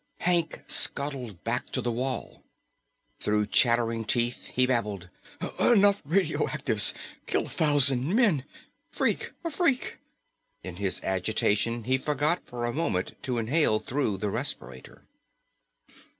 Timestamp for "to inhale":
13.21-13.77